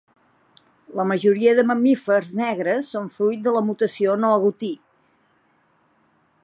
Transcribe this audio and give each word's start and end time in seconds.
La 0.99 1.03
majoria 1.09 1.51
de 1.59 1.65
mamífers 1.71 2.31
negres 2.39 2.89
són 2.95 3.13
fruit 3.17 3.45
de 3.49 3.55
la 3.59 3.63
mutació 3.69 4.19
no 4.23 4.35
agutí. 4.39 4.73